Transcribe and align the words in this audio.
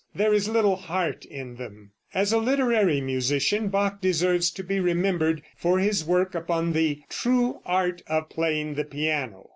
There 0.15 0.33
is 0.33 0.49
little 0.49 0.77
heart 0.77 1.25
in 1.25 1.57
them. 1.57 1.91
As 2.11 2.33
a 2.33 2.39
literary 2.39 2.99
musician 3.01 3.67
Bach 3.67 4.01
deserves 4.01 4.49
to 4.49 4.63
be 4.63 4.79
remembered 4.79 5.43
for 5.55 5.77
his 5.77 6.03
work 6.03 6.33
upon 6.33 6.73
"The 6.73 7.03
True 7.07 7.59
Art 7.67 8.01
of 8.07 8.27
Playing 8.29 8.73
the 8.73 8.83
Piano." 8.85 9.49